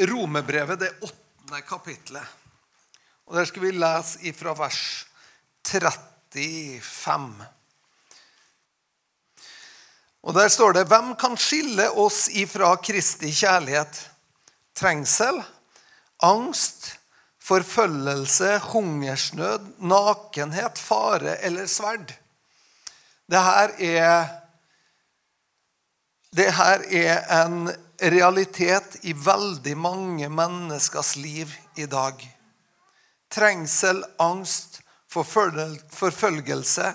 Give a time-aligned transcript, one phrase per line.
[0.00, 2.26] Romerbrevet, det åttende kapitlet.
[3.26, 5.06] Og Der skal vi lese ifra vers
[5.66, 7.46] 35.
[10.22, 14.10] Og Der står det Hvem kan skille oss ifra Kristi kjærlighet?
[14.74, 15.42] Trengsel,
[16.22, 16.98] angst,
[17.40, 22.12] forfølgelse, hungersnød, nakenhet, fare eller sverd?
[23.30, 24.28] Det her er
[26.36, 27.70] det her er en
[28.00, 32.20] realitet i veldig mange menneskers liv i dag.
[33.32, 34.80] Trengsel, angst,
[35.10, 36.92] forfølgelse,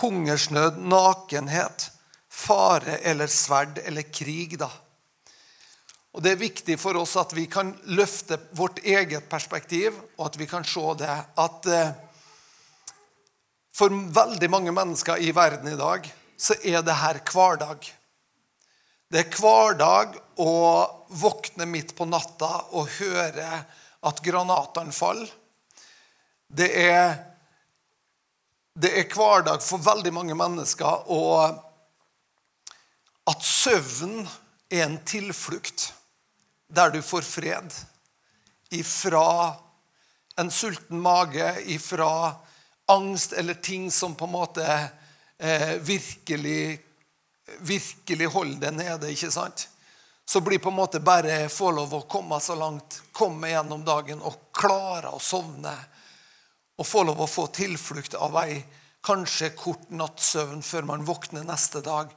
[0.00, 1.90] hungersnød, nakenhet,
[2.30, 4.58] fare eller sverd eller krig.
[4.58, 4.70] da.
[6.16, 10.38] Og Det er viktig for oss at vi kan løfte vårt eget perspektiv, og at
[10.40, 11.92] vi kan se det at eh,
[13.76, 16.08] for veldig mange mennesker i verden i dag
[16.40, 17.84] så er det her hverdag.
[19.06, 20.52] Det er hverdag å
[21.14, 23.60] våkne midt på natta og høre
[24.06, 25.30] at granatene faller.
[26.46, 27.14] Det er,
[28.74, 31.62] det er hverdag for veldig mange mennesker og
[33.26, 34.24] at søvn
[34.70, 35.92] er en tilflukt
[36.66, 37.74] der du får fred
[38.74, 39.54] ifra
[40.36, 42.34] en sulten mage, ifra
[42.90, 44.66] angst eller ting som på en måte
[45.38, 46.85] eh, virkelig
[47.60, 49.68] virkelig holder det nede, ikke sant?
[50.28, 54.18] så blir på en måte bare få lov å komme så langt, komme gjennom dagen
[54.26, 55.70] og klare å sovne.
[56.76, 58.58] Og få lov å få tilflukt av ei
[59.06, 62.10] kanskje kort nattsøvn før man våkner neste dag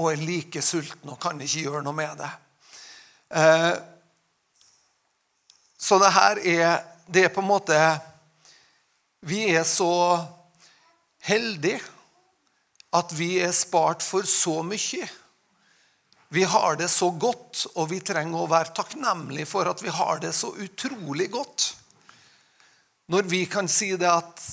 [0.00, 2.30] og er like sulten og kan ikke gjøre noe med det.
[3.36, 3.74] Eh,
[5.76, 7.76] så det her er Det er på en måte
[9.20, 10.20] Vi er så
[11.26, 11.80] heldige
[12.92, 15.08] at vi er spart for så mye.
[16.32, 20.20] Vi har det så godt, og vi trenger å være takknemlige for at vi har
[20.22, 21.72] det så utrolig godt.
[23.12, 24.44] Når vi kan si det at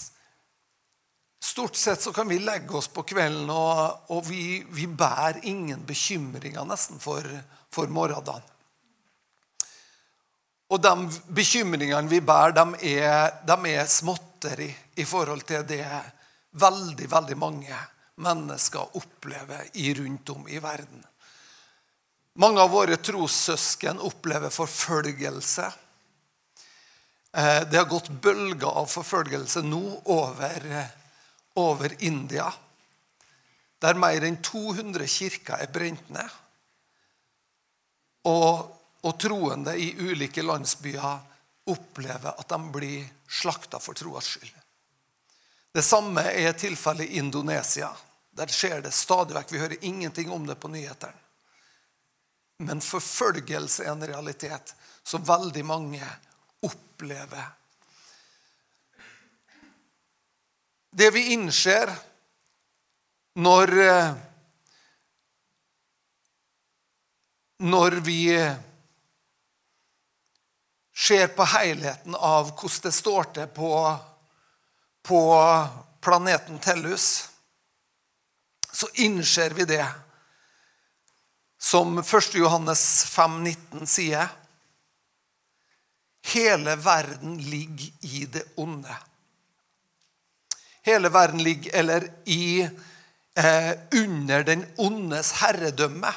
[1.40, 5.86] Stort sett så kan vi legge oss på kvelden, og, og vi, vi, bærer ingen
[5.88, 7.24] bekymringer nesten for,
[7.72, 8.44] for morgendagen.
[10.70, 10.94] Og de
[11.34, 14.68] bekymringene vi bærer, de er, de er småtteri
[15.00, 15.86] i forhold til det
[16.60, 17.80] veldig, veldig mange
[18.20, 21.04] mennesker opplever i rundt om i verden.
[22.40, 25.66] Mange av våre trossøsken opplever forfølgelse.
[27.34, 30.68] Eh, det har gått bølger av forfølgelse nå over,
[31.60, 32.48] over India,
[33.80, 36.38] der mer enn 200 kirker er brent ned.
[38.30, 38.66] Og,
[39.04, 41.20] og troende i ulike landsbyer
[41.70, 44.56] opplever at de blir slakta for troas skyld.
[45.76, 47.92] Det samme er tilfellet i Indonesia.
[48.32, 49.52] Der skjer det stadig vekk.
[49.52, 51.16] Vi hører ingenting om det på nyhetene.
[52.60, 54.74] Men forfølgelse er en realitet
[55.04, 56.08] som veldig mange
[56.68, 57.46] opplever.
[60.92, 61.94] Det vi innser
[63.40, 63.72] når
[67.60, 68.24] Når vi
[70.96, 73.72] ser på helheten av hvordan det står til på,
[75.04, 75.20] på
[76.00, 77.29] planeten Tellus,
[78.72, 79.86] så innser vi det
[81.60, 82.36] som 1.
[82.36, 84.28] Johannes 5, 19 sier.
[86.34, 88.96] Hele verden ligger i det onde.
[90.82, 92.62] Hele verden ligger eller i
[93.36, 96.14] eh, under den ondes herredømme.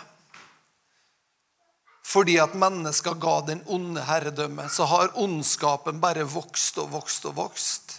[2.12, 7.36] Fordi at mennesker ga den onde herredømme, så har ondskapen bare vokst og vokst og
[7.36, 7.91] vokst.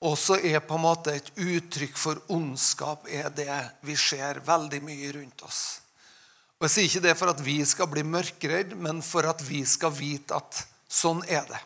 [0.00, 3.52] Og så er på en måte et uttrykk for ondskap er det
[3.84, 5.80] vi ser veldig mye rundt oss.
[6.60, 9.60] Og Jeg sier ikke det for at vi skal bli mørkredd, men for at vi
[9.68, 11.60] skal vite at sånn er det.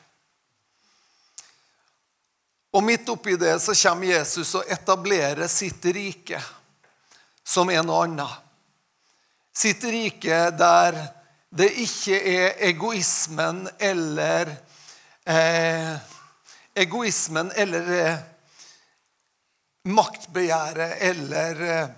[2.75, 6.41] Og midt oppi det så kommer Jesus og etablerer sitt rike
[7.47, 8.41] som er noe annet.
[9.55, 10.99] Sitt rike der
[11.55, 14.51] det ikke er egoismen eller
[15.23, 15.95] eh,
[16.75, 18.19] egoismen eller eh,
[19.85, 21.89] maktbegjæret eller eh,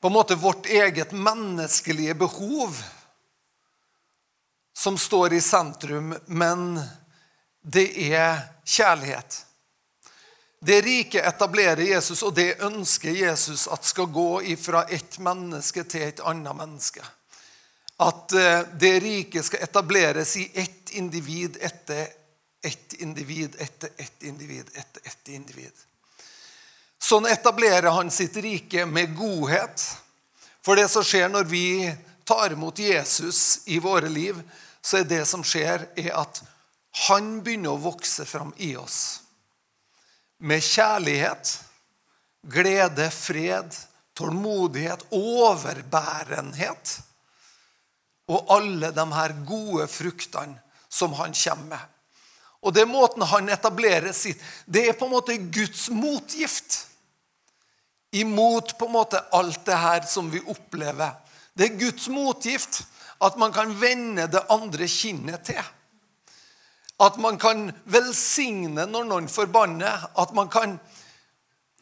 [0.00, 2.82] på en måte vårt eget menneskelige behov
[4.72, 6.80] som står i sentrum, men
[7.60, 9.46] det er kjærlighet.
[10.60, 16.06] Det rike etablerer Jesus, og det ønsker Jesus at skal gå fra ett menneske til
[16.08, 17.04] et annet menneske.
[18.00, 22.08] At eh, det rike skal etableres i ett individ etter
[22.62, 25.72] ett individ etter ett individ etter ett individ.
[27.00, 29.84] Sånn etablerer han sitt rike med godhet.
[30.60, 31.88] For det som skjer når vi
[32.28, 34.36] tar imot Jesus i våre liv,
[34.80, 36.42] så er det som skjer, er at
[37.08, 39.22] han begynner å vokse fram i oss.
[40.44, 41.54] Med kjærlighet,
[42.42, 43.76] glede, fred,
[44.16, 46.98] tålmodighet, overbærenhet.
[48.30, 51.86] Og alle de her gode fruktene som han kommer med.
[52.60, 56.86] Og det er måten han etablerer sitt Det er på en måte Guds motgift
[58.12, 61.12] imot på en måte alt det her som vi opplever.
[61.54, 62.82] Det er Guds motgift
[63.22, 65.62] at man kan vende det andre kinnet til.
[67.00, 70.08] At man kan velsigne når noen forbanner.
[70.18, 70.78] At man kan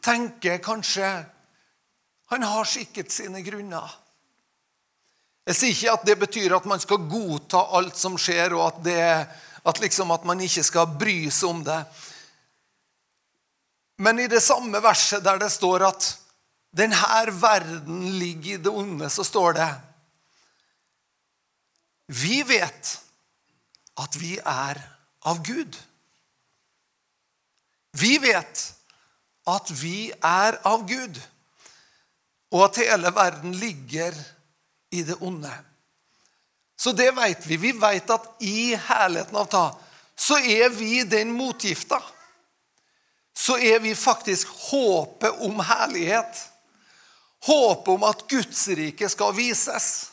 [0.05, 1.25] tenke kanskje
[2.29, 3.89] Han har sikkert sine grunner.
[5.49, 8.83] Jeg sier ikke at det betyr at man skal godta alt som skjer, og at,
[8.85, 9.05] det,
[9.65, 11.81] at, liksom at man ikke skal bry seg om det.
[13.99, 16.09] Men i det samme verset der det står at
[16.79, 19.69] denne verden ligger i det onde, så står det
[22.07, 22.95] Vi vet
[23.99, 24.81] at vi er
[25.27, 25.77] av Gud.
[27.99, 28.65] Vi vet
[29.49, 31.19] at vi er av Gud,
[32.53, 34.15] og at hele verden ligger
[34.93, 35.53] i det onde.
[36.79, 37.57] Så det vet vi.
[37.57, 39.67] Vi vet at i herligheten av ta
[40.19, 42.03] så er vi den motgifta.
[43.35, 46.41] Så er vi faktisk håpet om herlighet.
[47.47, 50.11] Håpet om at Guds rike skal vises.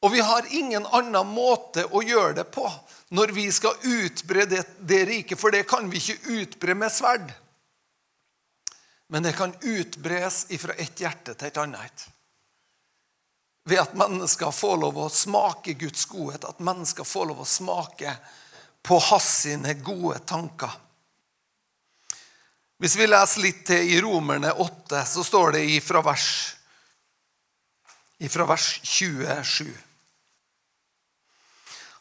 [0.00, 2.66] Og vi har ingen annen måte å gjøre det på
[3.10, 7.26] når vi skal utbre det, det riket, for det kan vi ikke utbre med sverd.
[9.10, 12.06] Men det kan utbres fra et hjerte til et annet.
[13.64, 18.14] Ved at mennesker får lov å smake Guds godhet, at mennesker får lov å smake
[18.82, 20.72] på hans sine gode tanker.
[22.80, 26.56] Hvis vi leser litt til i Romerne 8, så står det ifra vers,
[28.24, 29.68] ifra vers 27.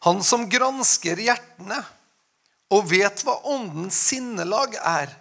[0.08, 1.82] Han som gransker hjertene
[2.72, 5.12] og vet hva åndens sinnelag er.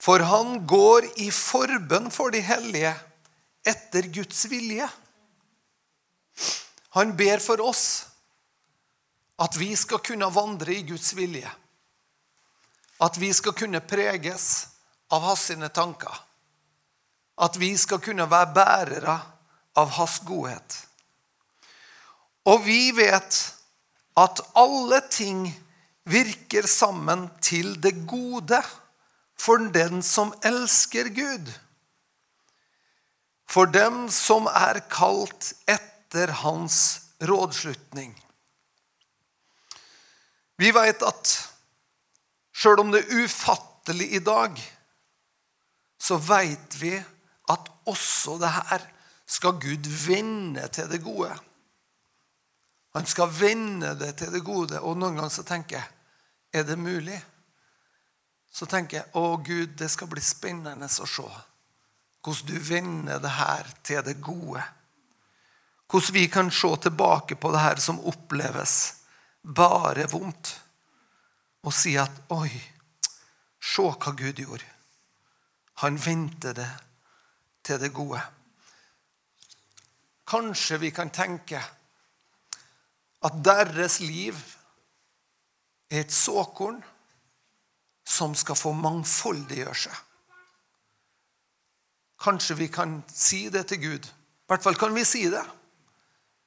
[0.00, 2.94] For han går i forbønn for de hellige
[3.66, 4.88] etter Guds vilje.
[6.96, 8.06] Han ber for oss
[9.40, 11.50] at vi skal kunne vandre i Guds vilje.
[13.00, 14.68] At vi skal kunne preges
[15.08, 16.12] av hans sine tanker.
[17.40, 19.16] At vi skal kunne være bærere
[19.80, 20.76] av hans godhet.
[22.44, 23.38] Og vi vet
[24.20, 25.46] at alle ting
[26.10, 28.60] virker sammen til det gode
[29.40, 31.48] for den som elsker Gud.
[33.50, 36.76] For dem som er kalt etter hans
[37.26, 38.12] rådslutning.
[40.60, 41.32] Vi vet at
[42.60, 44.58] Sjøl om det er ufattelig i dag,
[46.00, 46.92] så veit vi
[47.48, 48.84] at også det her
[49.30, 51.30] skal Gud vende til det gode.
[52.94, 54.80] Han skal vende det til det gode.
[54.80, 55.88] Og noen ganger så tenker jeg
[56.60, 57.16] er det mulig?
[58.50, 61.28] Så tenker jeg å Gud, det skal bli spennende å se
[62.22, 64.62] hvordan du vender det her til det gode.
[65.90, 68.74] Hvordan vi kan se tilbake på det her som oppleves
[69.42, 70.52] bare vondt
[71.62, 72.50] og si at Oi,
[73.60, 74.68] se hva Gud gjorde.
[75.80, 76.68] Han vendte det
[77.64, 78.20] til det gode.
[80.30, 81.60] Kanskje vi kan tenke
[83.20, 84.36] at deres liv
[85.90, 86.78] er et såkorn
[88.06, 89.96] som skal få mangfoldiggjøre seg.
[92.20, 94.06] Kanskje vi kan si det til Gud.
[94.06, 95.44] I hvert fall kan vi si det.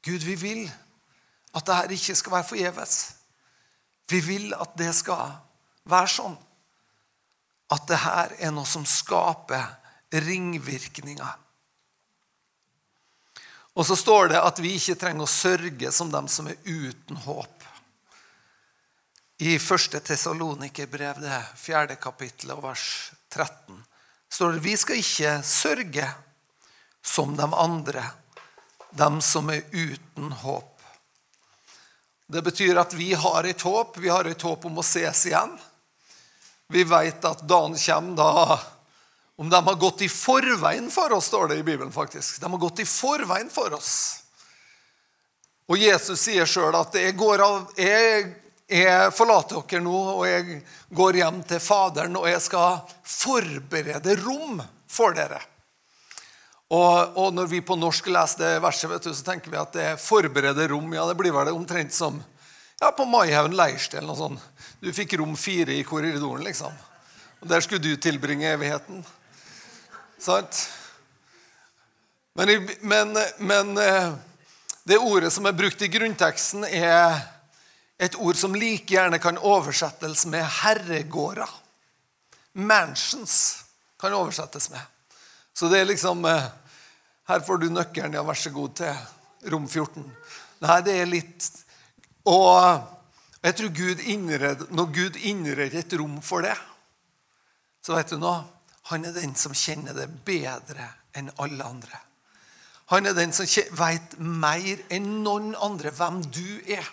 [0.06, 0.64] Gud, vi vil
[1.54, 2.98] at dette ikke skal være forgjeves.
[4.10, 5.32] Vi vil at det skal
[5.90, 6.36] være sånn.
[7.74, 9.66] At det her er noe som skaper
[10.14, 11.40] ringvirkninger.
[13.74, 17.18] Og så står det at vi ikke trenger å sørge som dem som er uten
[17.26, 17.64] håp.
[19.42, 19.98] I 1.
[20.06, 22.86] Tesalonikerbrev, det fjerde kapittelet og vers
[23.34, 23.80] 13,
[24.34, 26.08] står det vi skal ikke sørge
[27.06, 28.04] som de andre,
[28.90, 30.70] dem som er uten håp.
[32.34, 33.98] Det betyr at vi har et håp.
[34.02, 35.52] Vi har et håp om å ses igjen.
[36.74, 38.60] Vi vet at dagen kommer da
[39.36, 41.92] Om de har gått i forveien for oss, står det i Bibelen.
[41.92, 42.40] faktisk.
[42.42, 44.22] De har gått i forveien for oss.
[45.68, 48.28] Og Jesus sier sjøl at jeg, av, jeg,
[48.70, 50.62] jeg, forlater dere nå, og jeg
[50.96, 55.42] går hjem til Faderen, og jeg skal forberede rom for dere.
[56.74, 59.74] Og, og, når vi på norsk leser det verset, vet du, så tenker vi at
[59.76, 60.94] det er 'forberede rom.
[60.96, 62.24] Ja, det blir vel omtrent som
[62.82, 64.40] ja, på Maihaugen leirsted eller noe sånt.
[64.82, 66.74] Du fikk rom fire i korridoren, liksom.
[67.44, 69.04] Og der skulle du tilbringe evigheten.
[70.18, 70.70] Sant?
[72.34, 74.14] Men, men, men eh,
[74.84, 77.22] det ordet som er brukt i grunnteksten, er
[78.04, 81.50] et ord som like gjerne kan oversettes med herregårder.
[82.54, 83.64] Mansions
[84.00, 84.82] kan oversettes med.
[85.54, 86.50] Så det er liksom eh,
[87.28, 90.04] Her får du nøkkelen, ja, vær så god, til rom 14.
[90.64, 91.46] Nei, det er litt
[92.28, 92.82] Og
[93.44, 96.56] jeg tror Gud innred, når Gud innreder et rom for det,
[97.84, 98.44] så vet du noe
[98.92, 102.00] Han er den som kjenner det bedre enn alle andre.
[102.92, 103.48] Han er den som
[103.80, 106.84] vet mer enn noen andre hvem du er.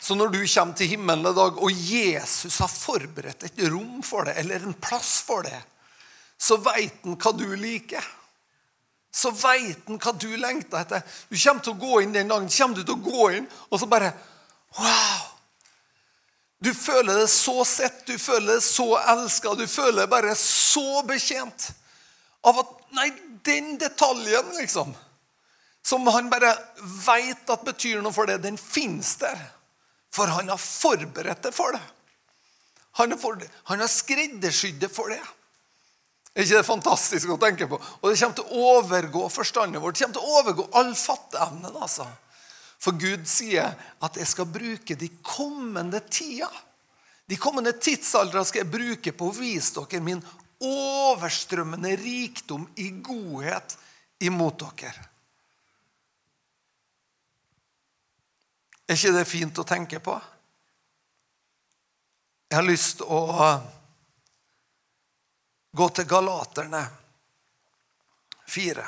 [0.00, 4.28] Så når du kommer til himmelen i dag, og Jesus har forberedt et rom for
[4.28, 5.58] deg, eller en plass for deg,
[6.38, 8.04] så veit han hva du liker.
[9.10, 11.02] Så veit han hva du lengter etter.
[11.28, 13.82] Du kommer til å gå inn den dagen, kommer du til å gå inn, og
[13.82, 14.12] så bare
[14.78, 15.26] Wow!
[16.60, 21.04] Du føler det så sett, du føler det så elska, du føler deg bare så
[21.06, 21.70] betjent
[22.46, 23.10] av at Nei,
[23.44, 24.94] den detaljen, liksom,
[25.84, 26.54] som han bare
[27.04, 29.36] veit at betyr noe for deg, den fins der.
[30.14, 31.82] For han har forberedt det for det.
[32.98, 35.20] Han har, for, har skreddersydd det for det.
[36.34, 37.78] Er ikke det fantastisk å tenke på?
[37.78, 39.96] Og det kommer til å overgå forstandet vårt.
[39.98, 41.76] Det kommer til å overgå all fatteevnen.
[41.82, 42.06] Altså.
[42.78, 46.50] For Gud sier at 'jeg skal bruke de kommende tida'.
[47.28, 50.22] De kommende tidsaldra skal jeg bruke på å vise dere min
[50.64, 53.76] overstrømmende rikdom i godhet
[54.20, 55.04] imot dere.
[58.88, 60.14] Er ikke det fint å tenke på?
[62.48, 63.20] Jeg har lyst å
[65.76, 66.80] gå til Galaterne
[68.48, 68.86] 4.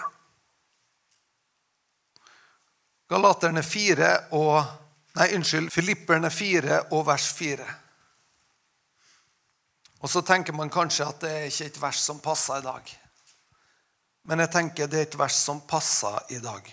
[3.11, 4.55] Galaterne 4 og
[5.19, 5.73] Nei, unnskyld.
[5.75, 7.65] Filipperne 4 og vers 4.
[10.01, 12.93] Og så tenker man kanskje at det er ikke et vers som passer i dag.
[14.31, 16.71] Men jeg tenker det er et vers som passer i dag.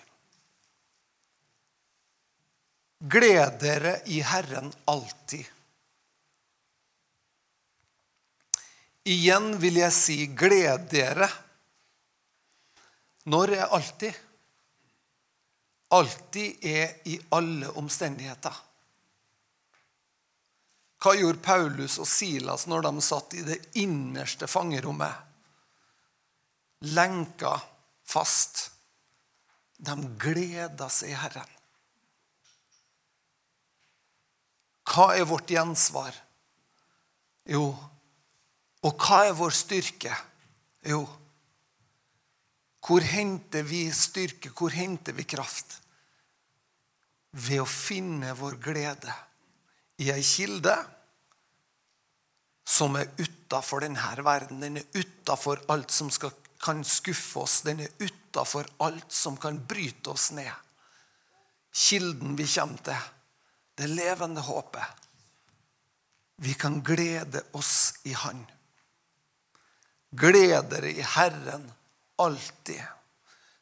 [3.00, 5.46] Gled dere i Herren alltid.
[9.08, 11.27] Igjen vil jeg si gled dere.
[13.30, 14.16] Når er alltid?
[15.94, 18.63] Alltid er i alle omstendigheter.
[20.98, 25.13] Hva gjorde Paulus og Silas når de satt i det innerste fangerommet?
[26.98, 27.54] Lenka
[28.04, 28.72] fast.
[29.77, 31.57] De gleda seg i Herren.
[34.88, 36.15] Hva er vårt gjensvar?
[37.48, 37.70] Jo,
[38.84, 40.13] og hva er vår styrke?
[40.88, 41.01] Jo,
[42.88, 44.53] hvor henter vi styrke?
[44.56, 45.82] Hvor henter vi kraft?
[47.36, 49.13] Ved å finne vår glede
[50.00, 50.75] i ei kilde
[52.67, 54.62] som er utafor denne verden.
[54.63, 56.32] Den er utafor alt som skal,
[56.63, 57.60] kan skuffe oss.
[57.67, 60.51] Den er utafor alt som kan bryte oss ned.
[61.75, 63.12] Kilden vi kommer til,
[63.77, 64.84] det levende håpet.
[66.36, 68.46] Vi kan glede oss i Han.
[70.10, 71.72] Gled dere i Herren
[72.15, 72.81] alltid.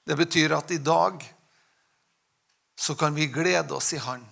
[0.03, 1.33] Det betyr at i dag
[2.75, 4.23] så kan vi glede oss i Han.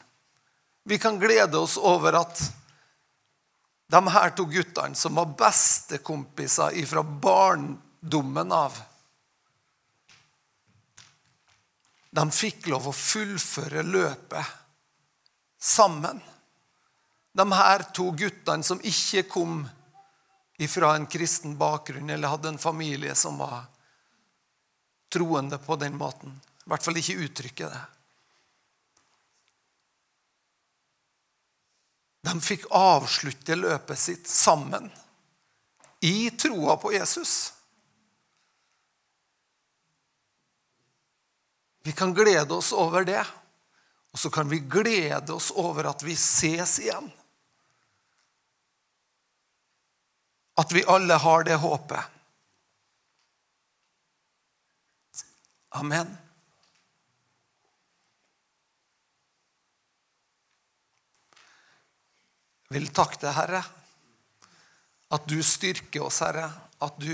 [0.83, 2.39] Vi kan glede oss over at
[3.87, 8.79] de her to guttene, som var bestekompiser ifra barndommen av
[12.13, 14.62] De fikk lov å fullføre løpet
[15.63, 16.21] sammen.
[17.33, 19.63] De her to guttene som ikke kom
[20.69, 23.65] fra en kristen bakgrunn eller hadde en familie som var
[25.11, 26.35] troende på den måten.
[26.65, 27.81] I hvert fall ikke uttrykke det.
[32.23, 34.87] De fikk avslutte løpet sitt sammen
[36.03, 37.53] i troa på Jesus.
[41.83, 43.25] Vi kan glede oss over det,
[44.13, 47.09] og så kan vi glede oss over at vi ses igjen.
[50.61, 52.11] At vi alle har det håpet.
[55.73, 56.13] Amen.
[62.73, 63.61] vil takke deg, Herre,
[65.13, 66.47] at du styrker oss, Herre.
[66.81, 67.11] At du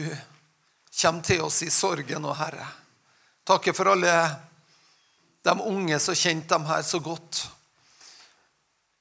[1.02, 2.68] kommer til oss i sorgen og Herre.
[3.48, 4.14] Takker for alle
[5.44, 7.44] de unge som kjente dem her så godt.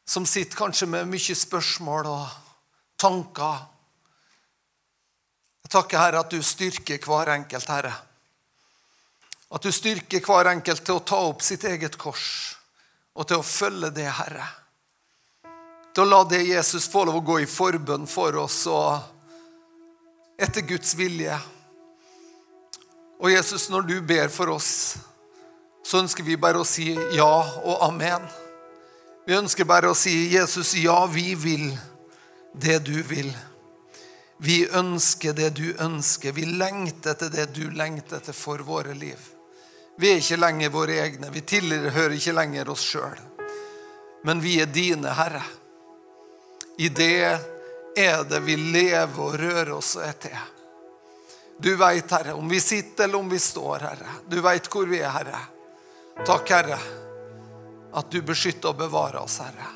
[0.09, 2.37] Som sitter kanskje med mye spørsmål og
[2.99, 3.65] tanker.
[5.65, 7.97] Jeg takker, Herre, at du styrker hver enkelt, Herre.
[9.53, 12.55] At du styrker hver enkelt til å ta opp sitt eget kors
[13.19, 14.47] og til å følge det, Herre
[15.99, 20.63] til å la det Jesus få lov å gå i forbønn for oss og etter
[20.63, 21.35] Guds vilje.
[23.19, 24.95] Og Jesus, når du ber for oss,
[25.89, 28.27] så ønsker vi bare å si ja og amen.
[29.25, 31.71] Vi ønsker bare å si, 'Jesus, ja, vi vil
[32.53, 33.33] det du vil'.
[34.37, 36.33] Vi ønsker det du ønsker.
[36.33, 39.17] Vi lengter etter det du lengter etter for våre liv.
[39.97, 41.33] Vi er ikke lenger våre egne.
[41.33, 43.19] Vi tilhører ikke lenger oss sjøl.
[44.25, 45.43] Men vi er dine, Herre.
[46.79, 47.41] I det
[47.97, 50.41] er det vi lever og rører oss er til.
[51.59, 54.19] Du veit, Herre, om vi sitter eller om vi står, Herre.
[54.29, 55.47] Du veit hvor vi er, Herre.
[56.27, 56.79] Takk, Herre,
[57.95, 59.71] at du beskytter og bevarer oss, Herre.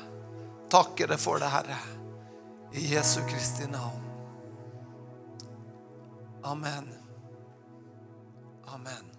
[0.73, 1.79] Takker deg for det, Herre.
[2.73, 4.03] I Jesu Kristi navn.
[6.43, 6.89] Amen.
[8.73, 9.12] Amen.